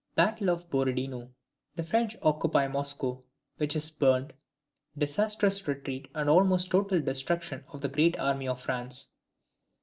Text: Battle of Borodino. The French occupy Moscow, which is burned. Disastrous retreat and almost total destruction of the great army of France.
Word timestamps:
Battle 0.15 0.49
of 0.49 0.67
Borodino. 0.71 1.29
The 1.75 1.83
French 1.83 2.17
occupy 2.23 2.67
Moscow, 2.67 3.21
which 3.57 3.75
is 3.75 3.91
burned. 3.91 4.33
Disastrous 4.97 5.67
retreat 5.67 6.07
and 6.15 6.27
almost 6.27 6.71
total 6.71 7.01
destruction 7.01 7.63
of 7.67 7.81
the 7.81 7.87
great 7.89 8.17
army 8.17 8.47
of 8.47 8.59
France. 8.59 9.09